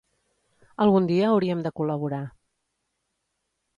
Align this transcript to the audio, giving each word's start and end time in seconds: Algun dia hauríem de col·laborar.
Algun 0.85 1.09
dia 1.11 1.27
hauríem 1.33 1.61
de 1.67 1.73
col·laborar. 1.81 2.23